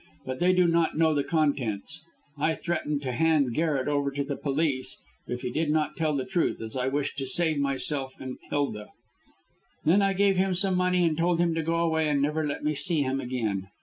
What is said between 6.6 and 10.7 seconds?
I wished to save myself and Hilda. Then I gave him